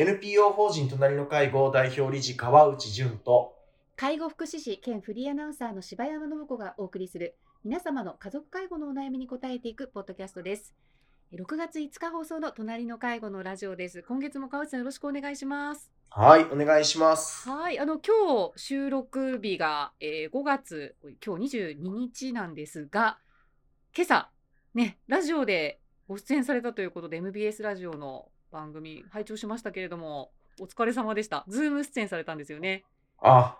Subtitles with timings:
[0.00, 3.56] NPO 法人隣の介護代表理事川内淳と
[3.96, 7.34] 介護福祉士兼フリーアナウンサーの柴山信子がお送りする
[7.64, 10.72] 皆様の家族介護のお悩みに答えていくポッドキャストです。
[11.34, 14.04] 6月5日放送の隣の介護のラジオです。
[14.04, 15.90] 今月も川内さんよろしくお願いします。
[16.10, 17.48] はい、お願いします。
[17.48, 20.94] はい、あの今日収録日が、えー5月
[21.26, 23.18] 今日22日なんですが、
[23.96, 24.30] 今朝
[24.74, 31.44] ねラジオでご出演されたということで MBS ラジオの番組拝聴しましたけれども、お疲れ様でした。
[31.48, 32.84] ズーム出演されたんですよね。
[33.18, 33.58] あ、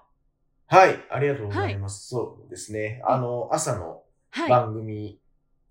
[0.67, 2.09] はい、ありがとうございます。
[2.09, 3.03] そうですね。
[3.07, 4.51] あの、朝のはい。
[4.51, 5.19] 番組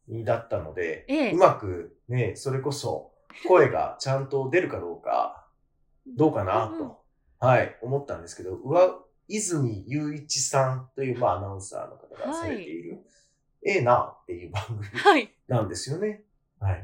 [0.10, 3.12] だったので、ええうまくね、それこそ
[3.48, 5.48] 声がちゃんと出るかどうか、
[6.16, 7.04] どうかなうんうんと、
[7.40, 13.00] はい、思ったんですけど、上泉雄一さんという、まあ、アナウンサーの方がされている、
[13.66, 15.34] ええなっていう番組はい。
[15.48, 16.08] なんですよね。
[16.08, 16.24] はい。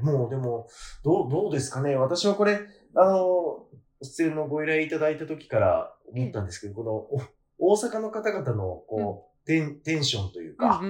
[0.01, 0.67] もうでも、
[1.03, 1.95] どう、どうですかね。
[1.95, 2.59] 私はこれ、
[2.95, 3.65] あの、
[4.01, 10.81] 出演のご依頼いただいた時から思ったんですけど、この、お大阪の方々の、こう、テン、テンションというか、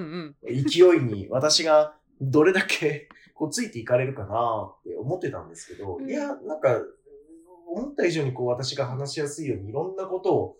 [0.43, 6.09] 勢いに私がどれだけ、こう、ついていかれるかなって思ってたんですけど、うん。
[6.09, 6.81] いや、なんか、
[7.67, 10.57] 思った以上にこう、私が話しやすいように、いろんなことを、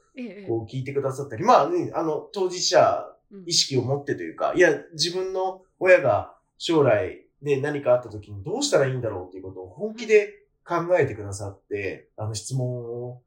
[0.48, 3.44] こう、聞いてくださったり、まあね、あの、当事者うん。
[3.48, 13.22] 意識を持ってというか、いや、自分の親が将来ね、何かあった時にどうしたらいいんだろうっていうことを本気で考えてくださって、あの質問を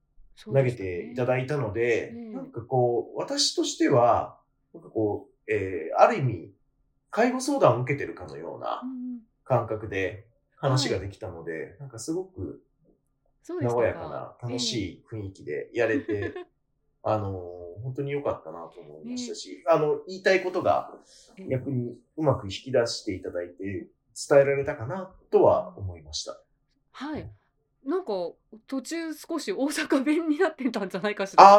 [0.45, 2.33] 投げていただいたので、うん。
[2.33, 4.39] なんかこう、私としては、
[4.75, 6.53] なんかこう、えーある意味、
[7.11, 9.20] 介護相談を受けてるかのようなうんうん。
[9.44, 12.62] 感覚で話ができたので、なんかすごく
[13.42, 16.34] そうでした和やかな楽しい雰囲気でやれて、
[17.05, 20.92] あのー本当に良かったなと思いましたし、あの、言いたいことが
[21.39, 23.87] ええ逆にうまく引き出していただいて
[24.28, 26.41] 伝えられたかなとは思いました。
[26.92, 27.31] はい。
[27.84, 28.12] なんか
[28.67, 31.45] 途中少し大阪弁になってたんじゃないかしら。
[31.45, 31.56] あ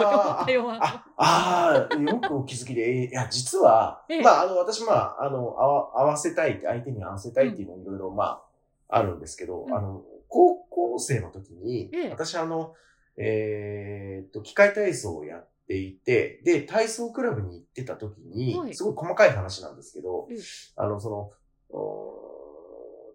[1.18, 4.22] あー、よくお気づきで、えーいや、実は、ええ。
[4.22, 8.44] まあ、あの、私、まあ、あの、合わ合わせたいって、相手に合わせたいっていうのはいろいろ、ま
[8.90, 9.74] あ、あるんですけど、うん。
[9.74, 12.10] あの、高校生の時に、ええ。
[12.10, 12.74] 私、あの、
[13.16, 18.74] えーっと、機械体操をやっていて、で、体操クラブに行ってた時に、はい。
[18.76, 20.38] すごい細かい話なんですけど、ええ
[20.76, 21.32] あの、その、
[21.70, 22.27] お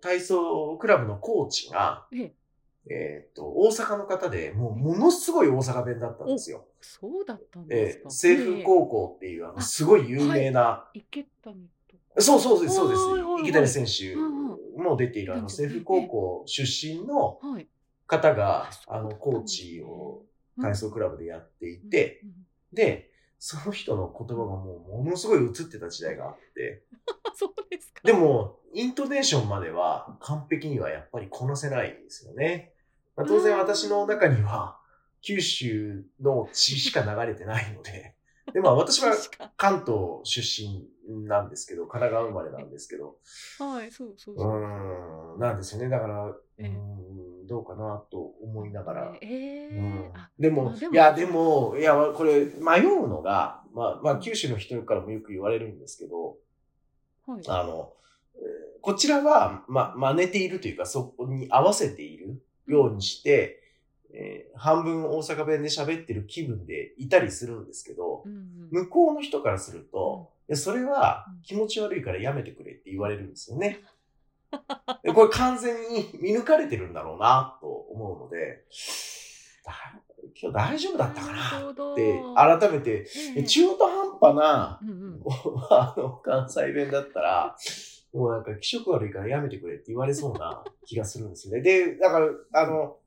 [0.02, 2.06] 体操クラブのコーチが、
[2.90, 6.66] えっと、大阪の方で、もう、ものすごい大阪弁だったんですよ。
[6.80, 8.02] そうだったんですか。
[8.02, 11.68] えー、西風高校っていう、あの、すごい有名な、ええ池谷。
[12.18, 13.02] そうそうです、そうです。
[13.44, 17.68] 池谷選手うんも出ている、あの、うん西風高校出身のはい。
[18.08, 20.24] 方があ、の、コーチを
[20.60, 22.22] 体操クラブでやっていて、
[22.72, 23.11] で、
[23.44, 26.84] その人の言葉がもう、ものすごい映ってた時代があって、
[27.34, 28.00] そうですか。
[28.04, 32.72] でも、イントネーションまでは完璧にはやっぱりこなせないんですよね。
[33.16, 34.78] まあ、当然私の中には、
[35.22, 38.14] 九州の血しか流れてないので、
[38.52, 39.12] で、まあ私は
[39.58, 43.18] 関東出身なんですけど、神奈川生まれなんですけど、
[43.58, 44.52] はい、そうそううそう。
[44.52, 45.88] ーん、なんですよね。
[45.88, 49.16] だから、うん、どうかなと思いながら。
[49.20, 50.10] ええうん。
[50.14, 56.36] あ、でも、いや、でも、いや、これ、迷うのが、まあ、まあ、九州の人からもよく言われるんですけど、
[57.26, 57.42] はい。
[57.48, 57.92] あの、
[58.34, 63.62] えーこちらは、ま、真似ているというか、そこに合わせているようにして、
[64.12, 68.68] えー半分大阪弁で喋ってる気分でいたりするんですけどう、んうん。
[68.70, 71.42] 向こうの人からすると、いやそれはうん。
[71.42, 73.78] 気持ち悪いからやめてくれって言われるんですよね。
[75.02, 78.64] でこれ完全に見抜かれてるんだろうなと思うので、
[79.64, 79.72] だ
[80.40, 82.94] 今日大丈夫だったかなって改めて、え
[83.36, 85.22] ええ中途半端なうんうん。
[85.70, 87.56] あの関西弁だったら、
[88.12, 91.62] もうなんか気色悪いからやめてくれって言われそうな気がするんですよね。
[91.62, 92.98] で、だから、あの、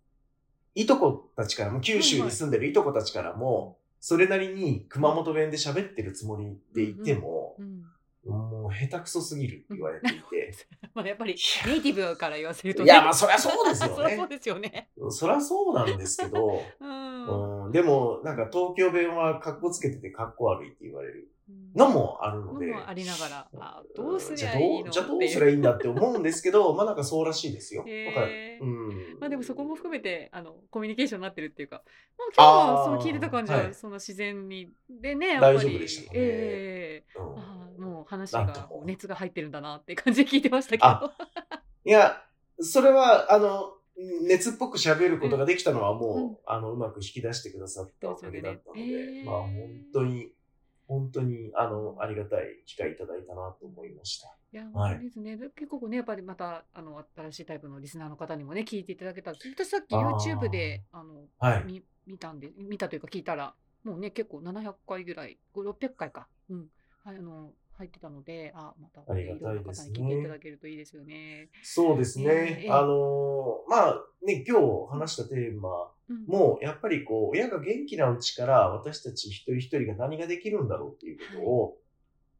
[0.73, 7.83] いとこたちからも、九州に住んでるいとこたちからも、それなりに熊本弁で喋ってるつもりでいてもう、ん
[8.25, 10.55] もう下手くそすぎるって言われていて。
[10.93, 11.35] まあやっぱり
[11.67, 14.35] ネイティブから言わせるといや、まあそりゃそうですよそりゃそうね。
[14.35, 14.89] ですよね。
[15.09, 17.65] そりゃそうなんですけど、 うん。
[17.65, 21.29] うん、でも、なんか東京弁は格好つけてて格好悪いって言われる
[21.75, 22.67] のもあるので。
[22.67, 27.83] もありながら、あどうすじゃありゃいいのどうじゃあどうすりゃいいんだって思うんですけど、まあなんかそうらしいですよ。
[27.87, 28.63] へー。
[28.63, 29.19] うん。
[29.19, 31.83] まあでもそこも含めてあのコミュニケーションになってるっていうか、
[32.17, 33.73] まあ、今日はその聞いてた感じは、はい。
[33.73, 35.57] その自然にでねやっぱり。
[35.57, 36.19] 大丈夫でしたかね。
[36.19, 37.19] ええ。
[37.19, 37.39] うん。
[37.39, 40.85] あーもう話が熱が入ってるんだなって感じで聞いてましたけど。
[40.85, 41.13] あ
[41.83, 42.21] いや、
[42.59, 43.73] それは、あの、
[44.27, 46.37] 熱っぽく喋ることができたのはもう、うん。
[46.45, 49.19] あの、うまく引き出してくださったおかげだったので、ですよね。
[49.19, 49.25] へー。
[49.25, 49.51] まあ本
[49.93, 50.31] 当に、
[50.87, 54.35] 本当に、あの、ありがたい機会いただいたなと思いました。
[54.53, 55.37] いや、はい本当ですね。
[55.37, 61.63] で結構ね、やっぱりまた、あの、新しいタイプのリスナーの方にもね、聞いていただけたら、私さっき YouTube で、あの、はい。
[61.65, 66.67] み見たんで、見たというか聞いたら、もうね、結構700回ぐらい、5 600回か、うん、
[67.03, 71.49] はいあの、入ってたので、あ、また、ありがたいいろんなですね方に聞いていただけるといいですよね。
[71.61, 72.25] そうですね。
[72.63, 81.77] ええあのーまあね、今日話したテーマうん、も、やっぱりこう、親が元気なうちから私たち一人一人が何ができるんだろうっていうことを、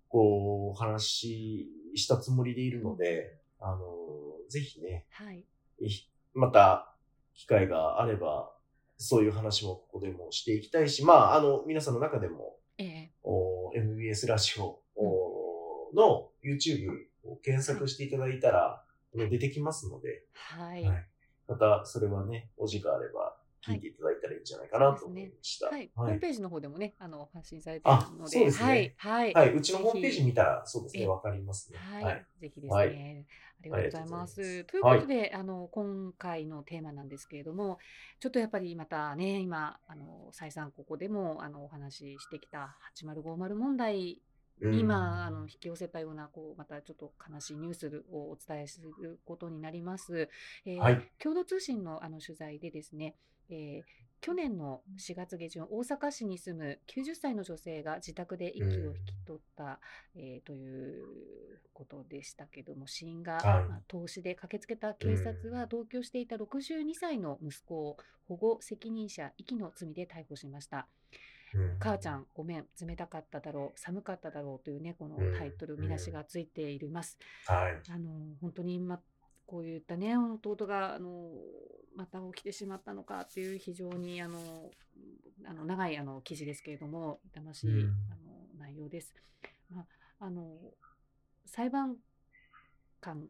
[0.10, 4.16] こう、話したつもりでいるので、あのー
[4.50, 5.44] ぜひね、はい。
[5.80, 5.90] い
[6.34, 6.94] また
[7.34, 8.52] 機会があれば、
[8.98, 13.12] そういう話もここでもしていきたいし、まあ、あの、皆さんの中でも、ええ。
[13.24, 16.90] お MBS ラジオおの YouTube
[17.24, 18.82] を検索していただいたら、
[19.14, 20.84] 出てきますので、はい。
[20.84, 21.08] はい。
[21.48, 23.36] またそれはね、お時間あれば
[23.68, 25.68] 聞いていただいたらいいんじゃないかなと思いました。
[25.68, 25.92] はい。
[25.96, 28.94] ホはいームページの方でもね、あの、発信されているあので、そうですねはい。
[28.98, 29.34] はい。
[29.34, 31.80] はい、うちのホームページ見たら、そうですね、えわかりますね。
[31.80, 32.26] はい、はい。
[32.40, 33.26] ぜひですね、はい
[33.62, 34.64] ありがとうございます。
[34.66, 37.80] ということで、あの今回のテーマなんですけれども、
[38.20, 50.30] ちょっとやっぱりまたね、今あの再三ここでもあのお話ししてきた8050問題うん今あの引き寄せたようなこうまたちょっと悲しいニュースをお伝えすることになります。
[50.66, 51.12] えーはい。
[51.20, 53.16] 共同通信のあの取材でですね、
[53.50, 59.80] えー去年の4月下旬大阪市に住む90歳の女性が自宅で息を引き取った、
[60.16, 61.06] えーという
[61.74, 63.44] ことでしたけども死因が、はい。
[63.70, 67.98] まあ投資で駆けつけた警察は同居していた62歳の息子を
[68.28, 70.88] 保護責任者遺棄の罪で逮捕しました。
[71.56, 77.18] うん母ちゃんごめん冷たかっただろう寒かっただろうというねこのタイトルうん見出しがついています。
[77.46, 77.92] はい。
[77.92, 78.10] あの
[78.42, 79.00] 本当に今
[79.46, 81.30] こういったね弟があの
[81.96, 84.40] また起きてしまったのかっていう非常にあの
[85.46, 89.14] あの長いあの記事ですけれども痛ましい、うんあの内容です。
[89.70, 90.58] まあ、あの
[91.46, 91.98] 裁判
[93.02, 93.28] 官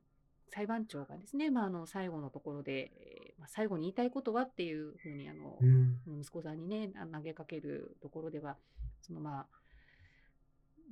[0.56, 5.85] 裁判長がですね、まあ、あの最後のところで、えーまあ、最後に言いたいことはっていうふうにあの、うん
[6.20, 8.58] 息子さんにねあ投げかけるところでは
[9.02, 9.46] そのまあ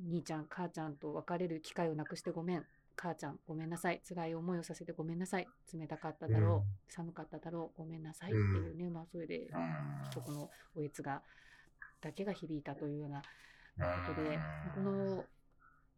[0.09, 2.65] 兄ちゃん母ちゃんと別れる機会をなくしてごめん。
[2.95, 4.01] 母ちゃんごめんなさい。
[4.07, 5.47] 辛い思いをさせてごめんなさい。
[5.73, 6.63] 冷たかっただろう、うん。
[6.87, 7.77] 寒かっただろう。
[7.77, 9.49] ごめんなさいっていうね、まあそれで
[10.13, 11.23] そこのおえつが
[12.01, 13.21] だけが響いたというような
[14.05, 14.37] ことで
[14.75, 15.25] この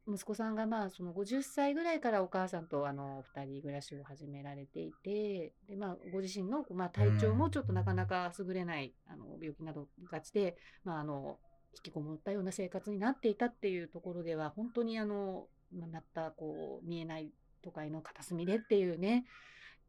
[0.08, 11.40] 息子さんがまあその50歳ぐらいからお母さんとあの2人暮らしを始められていてで、まあ、ご自身のまあ体調もちょっとなかなか優れないあの病気などがちで、まあ、あの
[11.76, 17.32] 引きこもったような生活になっていたっていうところでは本当にあの、まあ、またこう見えない
[17.64, 19.26] 都会の片隅でっていうね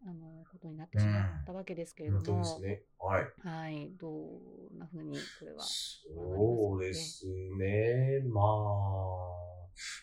[0.04, 2.82] あのことになってしまったわけですけれども、ですね。
[2.98, 3.24] はい。
[3.40, 5.60] はい、どんなふうにこれは。
[5.62, 7.26] そうです
[7.58, 8.20] ね。
[8.28, 9.45] まあ、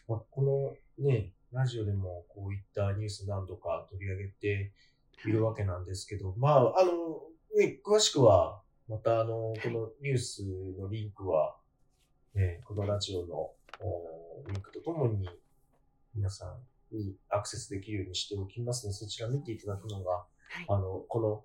[0.07, 4.71] まあ、このね、ラジオでもこういったニュース何度か取り上げて
[5.25, 7.21] いるわけなんですけど、まあ、あの、
[7.55, 10.43] ね、詳しくは、またあの、このニュース
[10.79, 11.55] のリンクは、
[12.33, 15.29] ね、このラジオのおリンクとともに、
[16.15, 16.45] 皆さ
[16.91, 20.25] んにアクセスできるようにしておきますので、そちら見ていただくのが、は
[20.61, 20.65] い。
[20.67, 21.43] あの、この、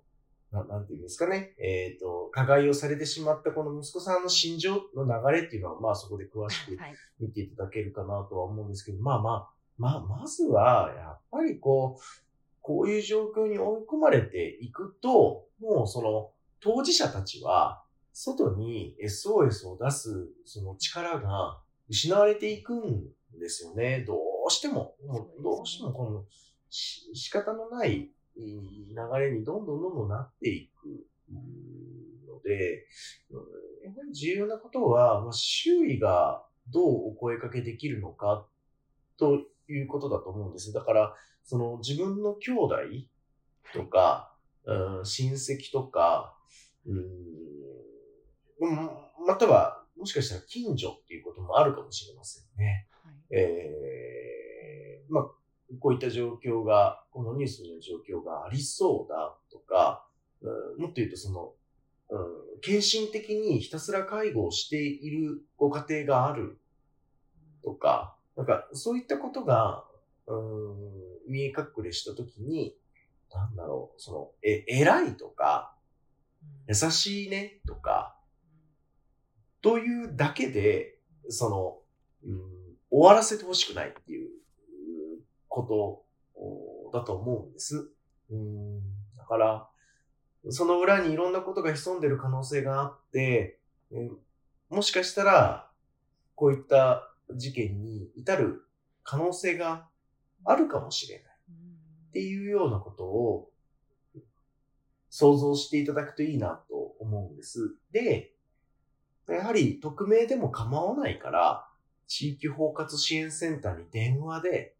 [0.53, 6.95] ななんていうんですかね、えっ、と、加害をされてしまったこの息子さんの心情の流れっていうのは、まあそこで詳しくはい。
[7.21, 12.03] 見ていただけるかなとは思うんですけど、まあまあ、まあ、まずは、やっぱりこう、
[12.61, 16.31] こういう状況に追い込まれていくと、もうその、
[16.61, 23.05] 当事者たちは、外に SOS を出す、その力が失われていくん
[23.38, 24.05] ですよね。
[24.07, 26.25] どうしても、もうどうしてもこの、
[26.71, 32.87] し仕方のないいい流れにどんどんどんどんなっていくうんので、
[33.30, 38.47] うんやっぱり重要なことは、まあ、周囲がどうお声かけできるのか
[39.16, 40.73] ということだと思うんです。
[40.73, 42.76] だから、その自分の兄弟
[43.73, 44.35] とか、
[44.66, 46.37] うん、親戚とか、
[46.87, 46.99] うん、
[48.61, 48.90] うん
[49.26, 52.88] または、もしかしたら近所っていうこともあるかもしれませんね。
[52.90, 55.25] はいえーまあ、
[55.81, 60.07] こういった状況が、このニュースの状況がありそうだとか、
[60.43, 61.53] うん、もっと言うとその、
[62.11, 62.19] う
[62.57, 66.59] ん、献身的にひたすら介護をしているご家庭がある
[67.63, 69.85] とか、なんかそういったことが、
[70.27, 72.75] うん、見え隠れしたときに、
[73.33, 75.75] なんだろう、その、え、偉いとか、
[76.67, 78.17] 優しいねとか、
[79.61, 80.99] というだけで、
[81.29, 81.79] その、
[82.25, 82.41] うん、
[82.91, 84.31] 終わらせてほしくないっていう
[85.62, 87.91] ことだと思うんです。
[88.31, 88.81] うん、
[89.17, 89.69] だから、
[90.50, 93.61] その裏にいろんなことが潜んでる可能性があって、
[93.91, 94.11] え
[94.71, 95.71] もしかしたら、
[96.35, 98.62] こういった事件に至る
[99.03, 99.88] 可能性が
[100.45, 101.25] あるかもしれない
[102.09, 103.50] っていうようなことを
[105.11, 107.75] 想像していただくといいなと思うんです。
[107.91, 108.33] で、
[109.29, 111.69] やはり匿名でも構わないから、
[112.07, 114.77] 地域包括支援センターに電話で、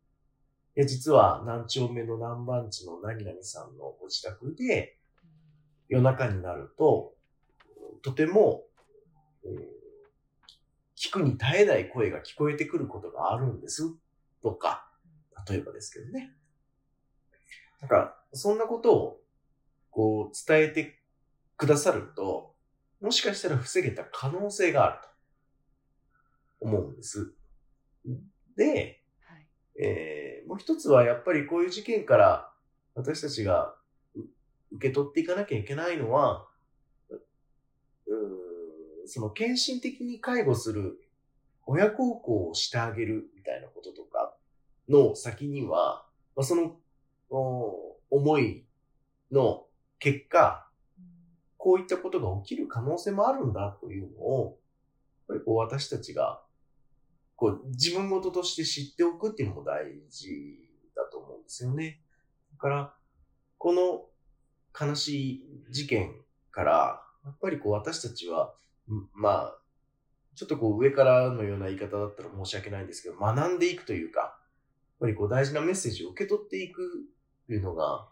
[0.79, 4.97] いや、実は何丁目の何番地の何々さんのご自宅で、
[5.89, 7.15] 夜中になると、
[8.03, 8.63] とても、
[9.45, 9.59] うん
[11.01, 13.85] 聞くに耐えない声が聞こえてくることがあるんです。
[14.43, 14.91] とか、
[15.49, 16.35] 例えばですけどね。
[17.81, 19.21] なんか、そんなことを、
[19.91, 20.99] こう、伝えて
[21.57, 22.57] くださると、
[23.01, 24.99] もしかしたら防げた可能性がある
[26.59, 27.33] と思うんです。
[28.57, 29.05] で、
[30.59, 32.51] う一つはやっぱりこういう事件から
[32.95, 33.75] 私たちが
[34.73, 36.47] 受け取っていかなきゃいけないのは、
[39.07, 40.99] その献身的に介護する
[41.67, 44.35] 親孝行をしてあげるみたいなこととか
[44.89, 46.05] の先には、
[46.37, 46.77] まあ、その
[48.11, 48.65] 思い
[49.33, 49.65] の
[49.99, 50.67] 結果、
[51.57, 54.59] こういったことが起きる可能性もあるんだというのを、
[55.29, 56.41] やっぱりこう私たちが
[57.39, 60.29] こう自分事として知っておくっていうのも大事
[60.97, 62.01] だと思うんですよね。
[62.55, 62.95] だから、
[63.59, 64.07] この
[64.79, 66.17] 悲しい事件
[66.51, 68.55] から、やっぱりこう私たちは、
[69.15, 69.59] まあ、
[70.35, 74.31] ちょっとこう上からのような言い方だったら申し訳ないんですけど、学んでいくというか、やっ
[74.99, 77.07] ぱりこう大事なメッセージを受け取っていく
[77.47, 78.09] というのが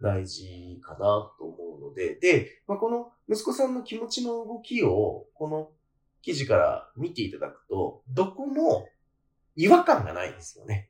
[0.00, 5.68] 大事かなと思うので、で、まあ、この息子さんの気持ちの動きを、この
[6.24, 8.88] 記事から見ていただくと、どこも
[9.56, 10.88] 違和感がないんですよね。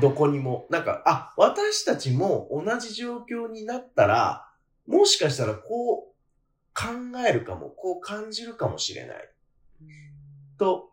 [0.00, 0.66] どこにも。
[0.70, 4.44] なんか、あ、私たちも同じ状況になったら、
[4.88, 6.14] もしかしたらこう
[6.74, 9.16] 考えるかも、こう感じるかもしれない。
[9.82, 9.88] うん
[10.58, 10.90] と、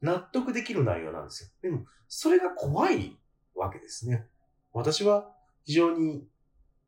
[0.00, 1.50] 納得できる内容なんですよ。
[1.62, 3.18] でも、それが怖い
[3.56, 4.24] わけですね。
[4.72, 5.32] 私は
[5.64, 6.28] 非常に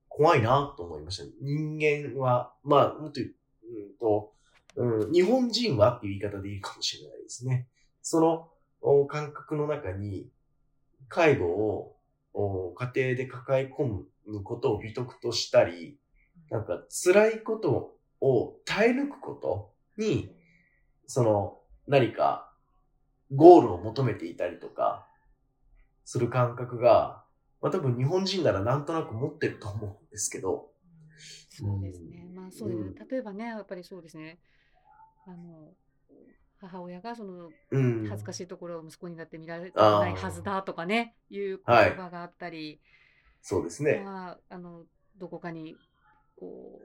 [0.09, 1.25] 怖いなと思いました。
[1.41, 3.35] 人間は、まあ、もっと言う
[3.71, 4.33] うんと、
[4.77, 7.69] うん、日本人はっていう言い方でいいかもしれないですね。
[8.03, 8.21] そ
[8.83, 10.29] の感覚の中に、
[11.09, 11.47] 介護
[12.35, 15.99] を家庭で抱え込むことを美徳としたり、
[16.51, 20.35] なんか辛いことを耐え抜くことに、
[21.07, 22.53] その何か
[23.35, 25.07] ゴールを求めていたりとか、
[26.05, 27.25] する感覚が、
[27.61, 30.71] まあ多分日本人ならなんとなく持ってると思うんですけど、
[31.51, 32.30] そうですね。
[32.51, 34.39] まあそうですうん例えばね、やっぱりそうですね。
[35.27, 35.73] あの
[36.59, 38.07] 母親がそのうん。
[38.09, 42.81] 恥ずかしいところを息子にだって見られないはずだとかね、いう言はい葉があったり、
[43.41, 44.03] そうですね。
[44.05, 44.85] まああの
[45.19, 45.77] どこかに
[46.37, 46.81] こ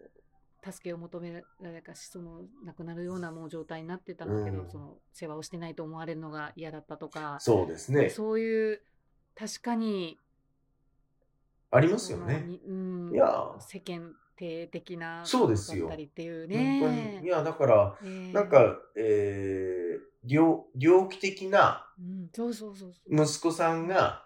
[0.65, 8.10] う助けを求められかしその亡くなるようなもう状態になってたんだけど、うんその世話をしてないと思われるのが嫌だったとか、そうですね。
[8.10, 8.81] そういう
[9.36, 10.17] 確かに
[11.72, 12.43] ありますよね。
[12.48, 17.25] にうん、いや世間体的なそうですよだったりっていう本当ねに。
[17.25, 17.30] い。
[17.30, 21.88] や、だから、えーなんか、えー、猟猟奇的な。
[23.10, 24.25] 息子さんが、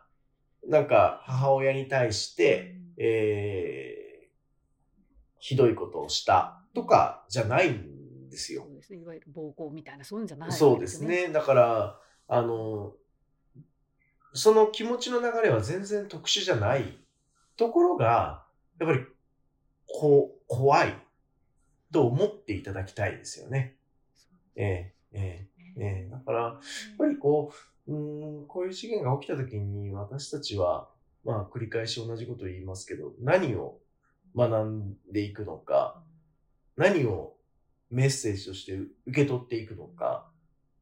[0.67, 4.27] なんか母親に対して、えー、
[5.39, 8.71] ひどいことをしたとかじゃないんですよそ。
[8.71, 8.99] うですね。
[8.99, 11.03] いわゆる暴行みたいな、そういうんじゃない、そうです。
[11.03, 11.29] ね。
[11.29, 12.93] だから、あの、
[14.33, 16.97] その気持ちの流れは全然特殊じゃない
[17.57, 18.45] ところが、
[18.79, 19.05] やっぱり、
[19.93, 20.95] こう、怖い
[21.91, 23.75] と思っていただきたいですよね。
[24.55, 26.09] ええええええ。
[26.09, 26.57] だから、やっ
[26.97, 27.53] ぱりこ
[27.87, 30.89] う、うーん、こういう事件が起きた時に私たちは、
[31.23, 33.79] まあ繰り返し同じことを言いますけど、何を
[34.35, 36.03] 学んでいくのか、
[36.77, 37.35] 何を
[37.89, 38.91] メッセージとして受
[39.23, 40.29] け取っていくのか、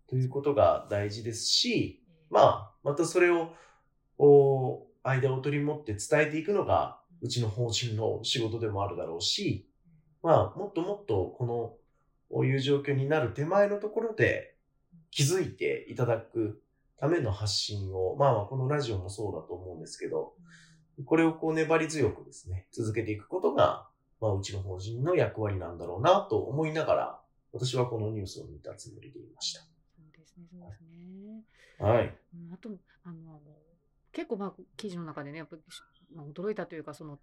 [0.08, 3.54] ということが大事ですし、まあ、またそれを、
[4.20, 9.68] お間を取り持って伝えていくのが、うちの法人の仕事でもあるだろうし、
[10.24, 11.74] まあ、もっともっとこの、
[12.30, 14.56] こういう状況になる手前のところで
[15.12, 16.62] 気づいていただく
[17.00, 20.34] ための発信を、まあ、このラジオもそうだと思うんですけど、
[21.06, 23.88] これをこう粘り強くですね、続けていくことが、
[24.20, 27.20] まあ、うちの法人の役割なんだろうなと思いながら、
[27.54, 29.62] 私はこのニュースを見たつもりでいました。
[29.62, 29.68] そ
[30.02, 31.44] うですね、そうですね。
[31.80, 32.18] はい。
[32.34, 32.70] うんあと、
[33.04, 33.42] あの、
[34.12, 35.62] 結構まあ、記事の中でね、やっぱり、
[36.18, 37.20] まあ、驚いたというか、その、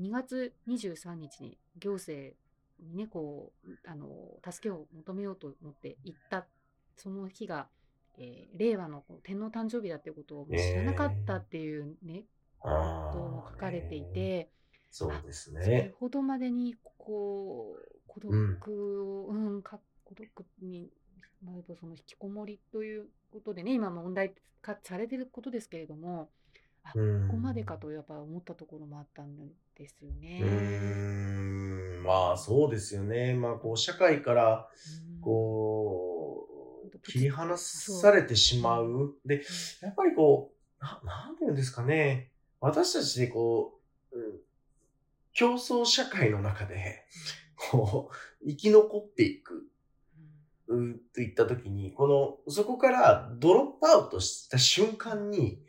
[0.00, 2.34] 2月23日に行政
[2.80, 4.08] にね、こう、あの、
[4.50, 6.46] 助けを求めようと思って行った、
[6.96, 7.68] その日が、
[8.18, 12.24] えー令和の天皇誕生日だっていうことを知らなかったっていうね、
[12.62, 14.50] あことも書かれていーて、
[14.90, 15.94] そうですそれね。
[15.98, 20.90] ほどまでにこう孤独を、うんか孤独に
[21.42, 26.28] なるとその引きこもりということでね今問題化されてることですけれども
[26.84, 26.98] こ
[27.30, 29.36] こまでかとやっぱ思ったところもあったん
[29.76, 30.40] ですよね。
[30.42, 33.34] うーんまあそうですよね。
[33.34, 34.68] まあこう社会から
[35.14, 39.14] うんこう切り離されてしまう。
[39.24, 39.42] で、
[39.80, 42.30] やっぱりこう、ななんていうんですかね。
[42.60, 43.80] 私たちでこ
[44.12, 44.40] う、うん
[45.34, 47.06] 競争社会の中で、
[47.56, 48.10] こ
[48.42, 49.66] う、生き残っていく。
[50.68, 52.06] うんといったときに、こ
[52.46, 55.62] の、そこからドロップアウトした瞬間に、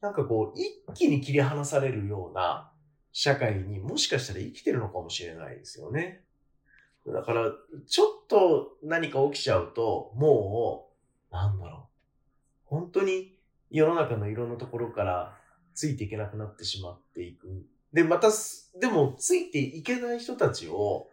[0.00, 2.70] なんかこう、一気に切り離されるような
[3.12, 6.22] 社会にもしかしたら生きてるのかもしれないですよね。
[7.06, 7.52] だから、
[7.86, 10.90] ちょっと何か起きちゃうと、も
[11.30, 11.80] う、なんだろう。
[12.64, 13.38] 本当に
[13.70, 15.36] 世の中のいろんなところから
[15.74, 17.66] ついていけなくなってしまっていく。
[17.92, 18.28] で、また、
[18.80, 21.10] でも、ついていけない人たちを、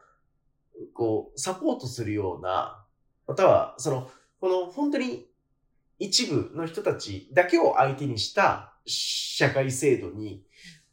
[0.93, 2.83] こう、サポートするような、
[3.27, 4.09] または、その、
[4.39, 5.27] この本当に
[5.99, 10.43] 一部の人たちだけを相手にした社会制度に、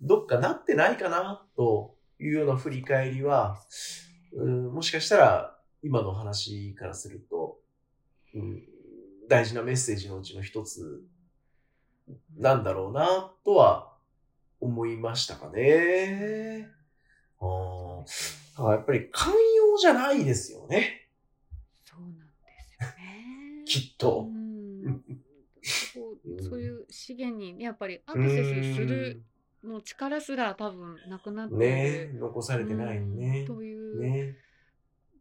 [0.00, 3.58] どっかなってないかな、というような振り返りは、
[4.32, 7.58] うんもしかしたら、今の話からすると、
[8.34, 8.62] うん、
[9.28, 11.02] 大事なメッセージのうちの一つ
[12.36, 13.92] なんだろうな、とは
[14.60, 16.68] 思いましたかね。
[17.40, 21.08] あーだからやっぱり寛容じゃないですよね。
[21.84, 23.64] そうなんですよね。
[23.66, 24.28] きっと。
[24.28, 25.02] うん
[26.40, 29.22] そういう資源にねやっぱりアクセスする
[29.64, 31.54] の力すら多分なくなって。
[31.54, 33.46] ね残されてないねうん。
[33.46, 34.00] という。
[34.00, 34.36] ね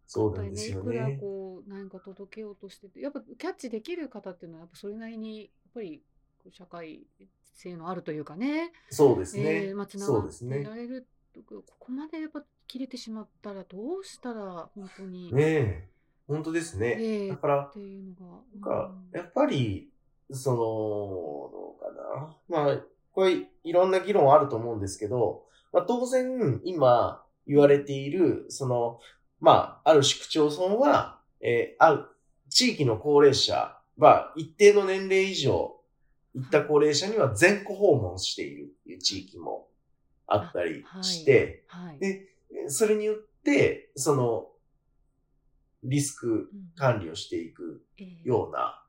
[0.08, 1.18] そうなんですよいくらね。
[1.18, 6.01] こう何か届けようとしててやっぱキャッチできる方っていうのはやっぱそれなりにやっぱり
[6.51, 7.01] 社会
[7.53, 9.68] 性のあるというかねそうですね。
[9.68, 10.63] えーまあ、つながってそうですねい。
[10.63, 15.89] られるとここまでやっぱ切れてしまったらどうしたら本当に、ねえ。
[16.27, 16.98] 本当ですね。
[17.00, 18.38] ええだからっ、ていうのが。
[18.53, 19.89] なんかうんやっぱり、
[20.31, 22.65] その、どうかな。
[22.65, 22.77] まあ、
[23.12, 29.00] これ、いろんな議論あると思うんですけど、まあ、当然、今言われている、その、
[29.39, 32.05] まあ、ある市区町村は、えーある
[32.50, 35.75] 地域の高齢者は一定の年齢以上、
[36.36, 39.67] いった高齢者には全戸訪問しているっていう地域も
[40.27, 41.99] あったりして、はい。
[41.99, 42.27] で
[42.67, 44.47] それによって、その、
[45.84, 48.88] リスクうん管理をしていくええような、え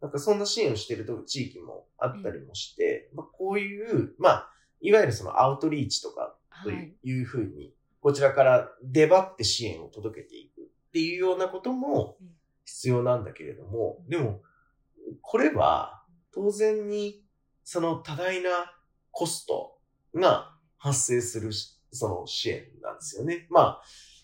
[0.00, 4.50] なんかそんな支援をしていると地域もあったりもして、まあ、こういう、まあ、
[4.80, 7.22] いわゆるそのアウトリーチとかとはいい。
[7.22, 12.28] うふうに、こちらから出張って支援を届けていくっていうようなこともうん
[12.66, 14.40] 必要なんだけれども、でも、
[15.20, 17.22] これは当然に
[17.62, 18.50] その多大な
[19.10, 19.78] コスト
[20.14, 23.46] が発生するしその支援なんですよね。
[23.50, 23.80] ま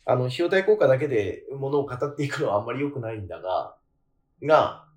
[0.07, 3.77] あ、あの、費用対効果だけでものを語っていくのはあんまり良くないんだが、
[4.43, 4.90] が、まあ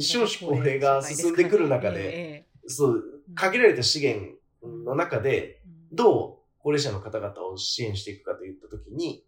[0.00, 2.68] 少子高齢が進んでくる中でええ。
[2.68, 9.24] そう、限られた資源の中で、ええどう高齢者の方々を支援していくかといったときに、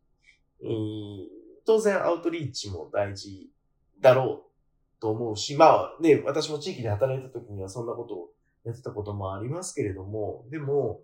[0.62, 3.48] えー当然アウトリーチも大事
[4.00, 4.44] だろ
[4.98, 8.28] うと思うし、まあね、私も地域で働いたときにはそんなことを
[8.64, 11.00] やってたこともありますけれども、でも、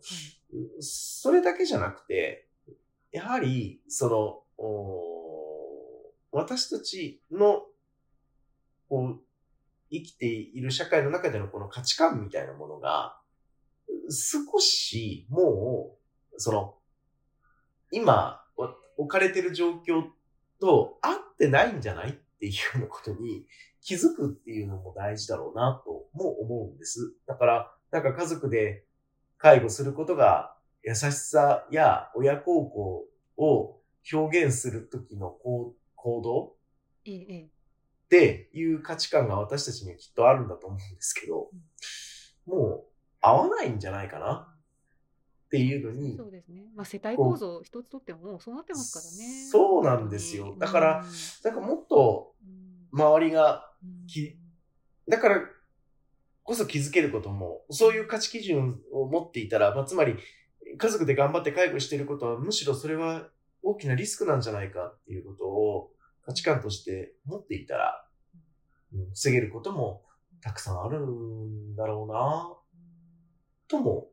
[0.80, 2.48] それだけじゃなくて、
[3.12, 7.62] やはり、その、お私たちの、
[8.88, 9.20] こう、
[9.90, 13.18] 生きている社会の中でのこの価値観みたいなものが、
[14.10, 15.96] 少しも
[16.32, 16.74] う、その、
[17.90, 18.42] 今、
[18.98, 20.04] 置かれてる状況
[20.60, 23.46] と合ってないんじゃないっていうようなことに
[23.80, 27.14] 気づくっていうのも大事だろうなとも思うんです。
[27.26, 28.84] だから、なんか家族で
[29.38, 33.04] 介護することが優しさや親孝行
[33.36, 33.80] を
[34.12, 35.74] 表現するときの行
[36.22, 36.56] 動
[37.04, 37.50] ええ
[38.06, 41.50] っていう価値観が私たちにはきっとあるんだと思うんですけど、
[42.46, 42.88] もう
[43.20, 44.48] 合わないんじゃないかな？
[45.46, 46.66] っていうのにそ、うですね。
[46.74, 49.48] まあ世帯構造一つとってももうそうなってますからね。
[49.50, 50.56] そうなんですよ。
[50.58, 51.04] だから
[51.44, 54.06] なんかもっとうん、周りが、うん。
[54.06, 54.38] き
[55.08, 55.40] だから
[56.42, 60.16] こそ気づけることも、そういう価値基準を持っていたら、まあ、つまり
[60.78, 63.28] 家族で頑張って介護していることは、むしろそれは
[63.62, 65.90] 大きなリスクなんじゃないかっていうことを
[66.26, 68.04] 価値観として持っていたら、
[68.92, 70.02] うん防げることも
[70.40, 72.54] たくさんあるんだろうな、
[73.68, 74.08] とも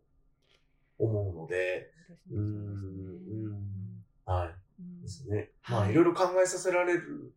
[0.97, 1.91] 思うので、
[2.30, 4.56] そうんはい。
[4.80, 5.52] うんですね。
[5.62, 7.34] はいまあ、いろいろ考えさせられる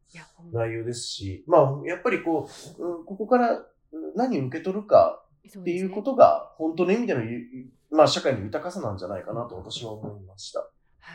[0.53, 3.67] 内容ですし、まあ、やっぱりこう、うんここからうん
[4.15, 7.47] 何を受け取るかそっていうことが、本当の意味でのゆ、
[7.91, 10.61] まあ、社会の豊かさなんじゃないかなと私は思いました。
[10.61, 10.67] は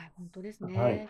[0.05, 0.79] い、本当ですね。
[0.79, 1.09] はい